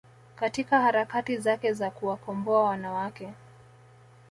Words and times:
katika 0.35 0.81
harakati 0.81 1.37
zake 1.37 1.73
za 1.73 1.91
kuwakomboa 1.91 2.63
wanawake 2.63 3.33